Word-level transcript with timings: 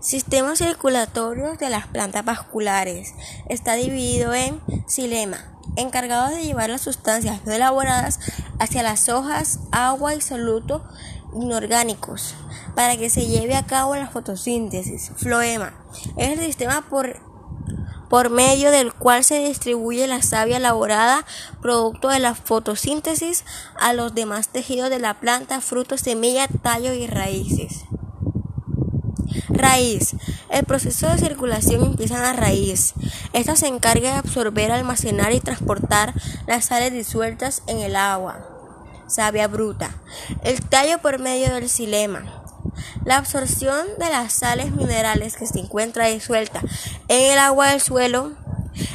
Sistemas 0.00 0.58
circulatorios 0.58 1.58
de 1.58 1.70
las 1.70 1.86
plantas 1.86 2.24
vasculares. 2.24 3.14
Está 3.48 3.74
dividido 3.74 4.34
en 4.34 4.60
xilema, 4.86 5.38
encargado 5.76 6.28
de 6.34 6.44
llevar 6.44 6.70
las 6.70 6.82
sustancias 6.82 7.40
no 7.44 7.52
elaboradas 7.52 8.20
hacia 8.58 8.82
las 8.82 9.08
hojas, 9.08 9.60
agua 9.72 10.14
y 10.14 10.20
solutos 10.20 10.82
inorgánicos 11.34 12.34
para 12.74 12.96
que 12.96 13.10
se 13.10 13.26
lleve 13.26 13.56
a 13.56 13.66
cabo 13.66 13.96
la 13.96 14.08
fotosíntesis. 14.08 15.12
Floema 15.16 15.74
es 16.16 16.38
el 16.38 16.44
sistema 16.44 16.84
por, 16.88 17.20
por 18.08 18.30
medio 18.30 18.70
del 18.70 18.92
cual 18.92 19.24
se 19.24 19.38
distribuye 19.38 20.06
la 20.06 20.22
savia 20.22 20.56
elaborada, 20.56 21.24
producto 21.60 22.08
de 22.08 22.18
la 22.18 22.34
fotosíntesis, 22.34 23.44
a 23.78 23.92
los 23.92 24.14
demás 24.14 24.48
tejidos 24.48 24.90
de 24.90 24.98
la 24.98 25.14
planta, 25.20 25.60
frutos, 25.60 26.00
semillas, 26.00 26.48
tallos 26.62 26.94
y 26.94 27.06
raíces. 27.06 27.84
Raíz. 29.64 30.14
El 30.50 30.66
proceso 30.66 31.08
de 31.08 31.16
circulación 31.16 31.82
empieza 31.82 32.16
en 32.16 32.22
la 32.22 32.32
raíz. 32.34 32.92
Esta 33.32 33.56
se 33.56 33.66
encarga 33.66 34.12
de 34.12 34.18
absorber, 34.18 34.70
almacenar 34.70 35.32
y 35.32 35.40
transportar 35.40 36.12
las 36.46 36.66
sales 36.66 36.92
disueltas 36.92 37.62
en 37.66 37.78
el 37.80 37.96
agua. 37.96 38.46
Savia 39.06 39.48
bruta. 39.48 39.90
El 40.42 40.60
tallo 40.60 40.98
por 40.98 41.18
medio 41.18 41.50
del 41.54 41.70
xilema. 41.70 42.44
La 43.06 43.16
absorción 43.16 43.86
de 43.98 44.10
las 44.10 44.34
sales 44.34 44.70
minerales 44.72 45.34
que 45.34 45.46
se 45.46 45.60
encuentra 45.60 46.08
disuelta 46.08 46.60
en 47.08 47.32
el 47.32 47.38
agua 47.38 47.70
del 47.70 47.80
suelo 47.80 48.32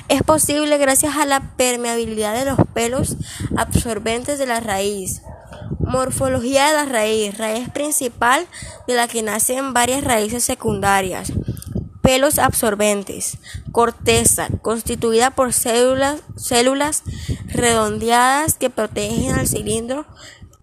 es 0.08 0.22
posible 0.22 0.78
gracias 0.78 1.16
a 1.16 1.26
la 1.26 1.40
permeabilidad 1.58 2.36
de 2.36 2.45
los 2.45 2.59
pelos 2.76 3.16
absorbentes 3.58 4.38
de 4.38 4.45
la 4.45 4.59
raíz. 4.59 5.23
Morfología 5.80 6.68
de 6.68 6.73
la 6.73 6.86
raíz. 6.86 7.38
Raíz 7.38 7.70
principal 7.70 8.48
de 8.88 8.96
la 8.96 9.08
que 9.08 9.22
nacen 9.22 9.73
varias 9.73 10.04
raíces 10.04 10.44
secundarias. 10.44 11.34
Pelos 12.02 12.40
absorbentes. 12.40 13.38
Corteza, 13.72 14.47
constituida 14.62 15.31
por 15.31 15.53
células, 15.53 17.03
redondeadas 17.47 18.56
que 18.56 18.70
protegen 18.70 19.31
al 19.31 19.47
cilindro 19.47 20.06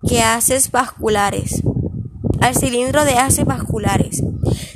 que 0.06 0.22
haces 0.22 0.70
vasculares. 0.70 1.62
Al 2.40 2.54
cilindro 2.54 3.04
de 3.04 3.18
haces 3.18 3.44
vasculares. 3.44 4.22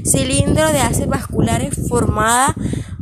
Cilindro 0.04 0.72
de 0.72 0.80
haces 0.80 1.06
vasculares 1.06 1.74
formada, 1.88 2.54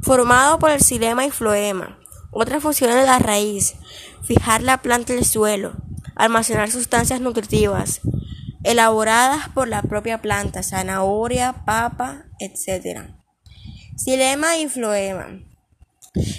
formado 0.03 0.59
por 0.59 0.71
el 0.71 0.81
xilema 0.81 1.25
y 1.25 1.31
floema. 1.31 1.99
Otras 2.31 2.63
funciones 2.63 2.97
de 2.97 3.07
la 3.07 3.19
raíz. 3.19 3.75
Fijar 4.23 4.63
la 4.63 4.83
planta 4.83 5.15
del 5.15 5.25
suelo 5.25 5.88
almacenar 6.19 6.71
sustancias 6.71 7.21
nutritivas 7.21 8.01
elaboradas 8.65 9.49
por 9.51 9.69
la 9.69 9.83
propia 9.83 10.21
planta, 10.21 10.63
zanahoria, 10.63 11.65
papa, 11.65 12.27
etc. 12.39 13.09
Xilema 13.97 14.59
y 14.59 14.69
floema. 14.69 15.41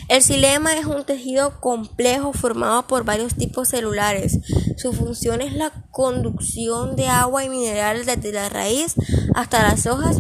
El 0.10 0.22
xilema 0.22 0.74
es 0.74 0.86
un 0.86 1.06
tejido 1.06 1.62
complejo 1.62 2.34
formado 2.34 2.88
por 2.88 3.06
varios 3.06 3.36
tipos 3.36 3.70
celulares. 3.70 4.40
Su 4.78 4.94
función 4.94 5.42
es 5.42 5.54
la 5.54 5.72
conducción 5.92 6.96
de 6.96 7.08
agua 7.08 7.44
y 7.44 7.50
minerales 7.50 8.06
desde 8.06 8.32
la 8.32 8.50
raíz 8.50 8.96
hasta 9.36 9.64
las 9.64 9.86
hojas 9.86 10.18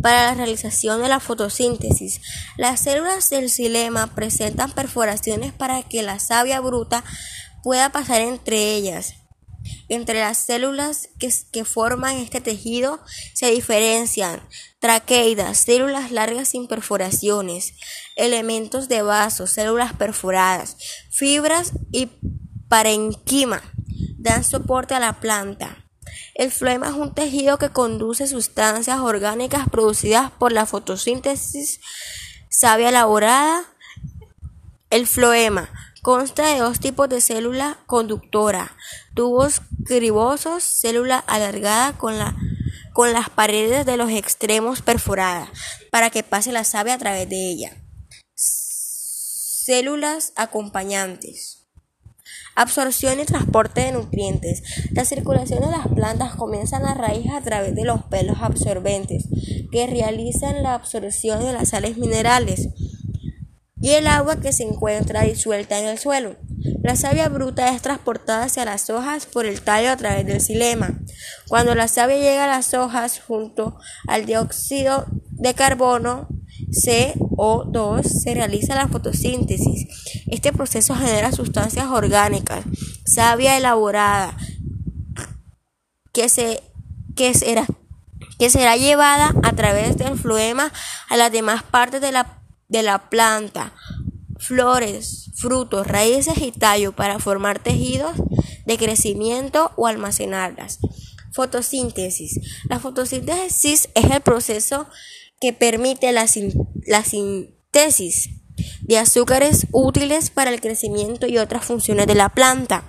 para 0.00 0.26
la 0.26 0.34
realización 0.34 1.02
de 1.02 1.08
la 1.08 1.20
fotosíntesis. 1.20 2.20
Las 2.56 2.80
células 2.80 3.30
del 3.30 3.50
xilema 3.50 4.06
presentan 4.14 4.70
perforaciones 4.72 5.52
para 5.52 5.82
que 5.82 6.02
la 6.02 6.18
savia 6.18 6.60
bruta 6.60 7.04
pueda 7.64 7.90
pasar 7.90 8.20
entre 8.20 8.74
ellas. 8.74 9.14
Entre 9.88 10.20
las 10.20 10.36
células 10.36 11.08
que, 11.18 11.64
forman 11.64 12.18
este 12.18 12.42
tejido 12.42 13.00
se 13.32 13.50
diferencian 13.50 14.46
traqueidas, 14.78 15.56
células 15.58 16.12
largas 16.12 16.48
sin 16.48 16.68
perforaciones, 16.68 17.72
elementos 18.14 18.88
de 18.88 19.00
vaso, 19.00 19.46
células 19.46 19.94
perforadas, 19.94 20.76
fibras 21.10 21.72
y 21.90 22.10
parenquima 22.68 23.62
dan 24.18 24.44
soporte 24.44 24.94
a 24.94 25.00
la 25.00 25.20
planta. 25.20 25.86
El 26.34 26.50
floema 26.50 26.88
es 26.88 26.94
un 26.94 27.14
tejido 27.14 27.58
que 27.58 27.70
conduce 27.70 28.26
sustancias 28.26 29.00
orgánicas 29.00 29.68
producidas 29.70 30.30
por 30.32 30.52
la 30.52 30.66
fotosíntesis 30.66 31.80
savia 32.50 32.90
elaborada. 32.90 33.64
El 34.90 35.06
floema 35.06 35.70
Consta 36.04 36.48
de 36.48 36.58
dos 36.58 36.80
tipos 36.80 37.08
de 37.08 37.22
célula 37.22 37.78
conductora, 37.86 38.76
tubos 39.14 39.62
cribosos, 39.86 40.62
célula 40.62 41.16
alargada 41.16 41.96
con, 41.96 42.18
la, 42.18 42.36
con 42.92 43.14
las 43.14 43.30
paredes 43.30 43.86
de 43.86 43.96
los 43.96 44.10
extremos 44.10 44.82
perforadas 44.82 45.48
para 45.90 46.10
que 46.10 46.22
pase 46.22 46.52
la 46.52 46.64
savia 46.64 46.92
a 46.92 46.98
través 46.98 47.26
de 47.30 47.50
ella. 47.50 47.72
Células 48.34 50.34
acompañantes. 50.36 51.68
Absorción 52.54 53.18
y 53.18 53.24
transporte 53.24 53.80
de 53.80 53.92
nutrientes. 53.92 54.62
La 54.90 55.06
circulación 55.06 55.62
de 55.62 55.70
las 55.70 55.88
plantas 55.88 56.34
comienza 56.34 56.76
en 56.76 56.82
la 56.82 56.92
raíz 56.92 57.32
a 57.32 57.40
través 57.40 57.74
de 57.74 57.84
los 57.84 58.02
pelos 58.10 58.36
absorbentes 58.42 59.24
que 59.72 59.86
realizan 59.86 60.62
la 60.62 60.74
absorción 60.74 61.42
de 61.42 61.54
las 61.54 61.70
sales 61.70 61.96
minerales 61.96 62.68
y 63.84 63.90
el 63.90 64.06
agua 64.06 64.40
que 64.40 64.54
se 64.54 64.62
encuentra 64.62 65.24
disuelta 65.24 65.78
en 65.78 65.84
el 65.84 65.98
suelo. 65.98 66.36
La 66.82 66.96
savia 66.96 67.28
bruta 67.28 67.68
es 67.68 67.82
transportada 67.82 68.44
hacia 68.44 68.64
las 68.64 68.88
hojas 68.88 69.26
por 69.26 69.44
el 69.44 69.60
tallo 69.60 69.90
a 69.90 69.96
través 69.98 70.24
del 70.24 70.40
xilema. 70.40 70.98
Cuando 71.48 71.74
la 71.74 71.86
savia 71.86 72.16
llega 72.16 72.44
a 72.44 72.56
las 72.56 72.72
hojas 72.72 73.20
junto 73.20 73.78
al 74.08 74.24
dióxido 74.24 75.04
de 75.32 75.52
carbono 75.52 76.28
CO2 76.70 78.04
se 78.04 78.32
realiza 78.32 78.74
la 78.74 78.88
fotosíntesis. 78.88 79.86
Este 80.28 80.50
proceso 80.50 80.94
genera 80.94 81.30
sustancias 81.32 81.84
orgánicas, 81.88 82.64
savia 83.04 83.58
elaborada, 83.58 84.34
que, 86.14 86.30
se, 86.30 86.62
que, 87.14 87.34
será, 87.34 87.66
que 88.38 88.48
será 88.48 88.78
llevada 88.78 89.34
a 89.42 89.52
través 89.52 89.98
del 89.98 90.18
floema 90.18 90.72
a 91.10 91.18
las 91.18 91.30
demás 91.30 91.62
partes 91.64 92.00
de 92.00 92.10
la 92.10 92.43
de 92.74 92.82
la 92.82 93.08
planta, 93.08 93.72
flores, 94.36 95.30
frutos, 95.36 95.86
raíces 95.86 96.38
y 96.38 96.50
tallo 96.50 96.90
para 96.90 97.20
formar 97.20 97.60
tejidos 97.60 98.16
de 98.66 98.78
crecimiento 98.78 99.70
o 99.76 99.86
almacenarlas. 99.86 100.80
Fotosíntesis. 101.32 102.40
La 102.68 102.80
fotosíntesis 102.80 103.88
es 103.94 104.10
el 104.10 104.20
proceso 104.22 104.88
que 105.40 105.52
permite 105.52 106.10
la, 106.10 106.26
síntesis 106.26 108.30
de 108.82 108.98
azúcares 108.98 109.68
útiles 109.70 110.30
para 110.30 110.50
el 110.50 110.60
crecimiento 110.60 111.28
y 111.28 111.38
otras 111.38 111.64
funciones 111.64 112.08
de 112.08 112.16
la 112.16 112.28
planta. 112.28 112.82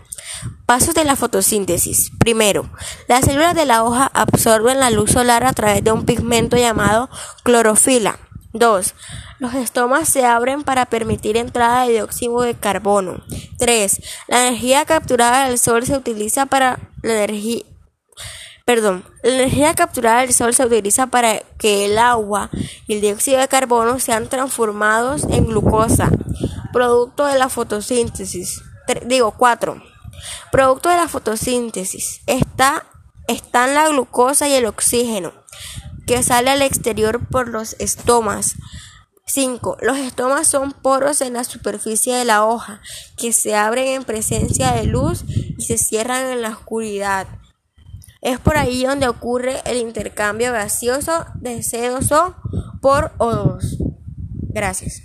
Pasos 0.65 0.95
de 0.95 1.03
la 1.03 1.15
fotosíntesis. 1.15 2.09
Primero, 2.17 2.71
las 3.07 3.25
células 3.25 3.53
de 3.53 3.65
la 3.65 3.83
hoja 3.83 4.09
absorben 4.15 4.79
la 4.79 4.89
luz 4.89 5.11
solar 5.11 5.43
a 5.43 5.53
través 5.53 5.83
de 5.83 5.91
un 5.91 6.05
pigmento 6.05 6.57
llamado 6.57 7.07
clorofila. 7.43 8.17
2. 8.57 8.95
Los 9.39 9.53
estomas 9.53 10.09
se 10.09 10.25
abren 10.25 10.63
para 10.63 10.85
permitir 10.85 11.37
entrada 11.37 11.85
de 11.85 11.93
dióxido 11.93 12.41
de 12.41 12.55
carbono. 12.55 13.23
3. 13.57 14.01
La 14.27 14.47
energía 14.47 14.85
capturada 14.85 15.47
del 15.47 15.59
sol 15.59 15.85
se 15.85 15.95
utiliza 15.95 16.45
para 16.45 16.79
la 17.01 17.13
energía 17.13 17.63
Perdón, 18.65 19.05
la 19.21 19.29
energía 19.29 19.75
capturada 19.75 20.21
del 20.21 20.33
sol 20.33 20.55
se 20.55 20.65
utiliza 20.65 21.05
para 21.05 21.39
que 21.59 21.85
el 21.85 21.99
agua 21.99 22.49
y 22.87 22.95
el 22.95 23.01
dióxido 23.01 23.37
de 23.37 23.47
carbono 23.47 23.99
sean 23.99 24.27
transformados 24.27 25.23
en 25.25 25.45
glucosa, 25.45 26.09
producto 26.73 27.25
de 27.27 27.37
la 27.37 27.47
fotosíntesis. 27.47 28.63
digo, 29.05 29.35
4. 29.37 29.83
Producto 30.51 30.89
de 30.89 30.95
la 30.95 31.07
fotosíntesis 31.07 32.21
está, 32.25 32.87
están 33.27 33.75
la 33.75 33.87
glucosa 33.89 34.47
y 34.47 34.53
el 34.53 34.65
oxígeno, 34.65 35.31
que 36.05 36.23
sale 36.23 36.51
al 36.51 36.61
exterior 36.61 37.27
por 37.27 37.49
los 37.49 37.75
estomas. 37.79 38.55
5. 39.27 39.77
Los 39.81 39.97
estomas 39.97 40.47
son 40.47 40.71
poros 40.71 41.21
en 41.21 41.33
la 41.33 41.43
superficie 41.43 42.13
de 42.13 42.25
la 42.25 42.45
hoja 42.45 42.81
que 43.17 43.33
se 43.33 43.55
abren 43.55 43.87
en 43.87 44.03
presencia 44.03 44.71
de 44.73 44.85
luz 44.85 45.23
y 45.27 45.63
se 45.63 45.77
cierran 45.77 46.27
en 46.27 46.41
la 46.41 46.49
oscuridad. 46.49 47.27
Es 48.21 48.39
por 48.39 48.57
ahí 48.57 48.85
donde 48.85 49.07
ocurre 49.07 49.61
el 49.65 49.77
intercambio 49.77 50.51
gaseoso 50.51 51.25
de 51.35 51.57
CO2 51.59 52.35
por 52.81 53.11
O2. 53.17 53.77
Gracias. 54.49 55.03